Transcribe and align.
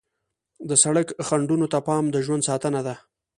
د 0.69 0.71
سړک 0.83 1.07
خنډونو 1.27 1.65
ته 1.73 1.79
پام 1.87 2.05
د 2.11 2.15
ژوند 2.25 2.47
ساتنه 2.49 2.79
ده. 2.87 2.95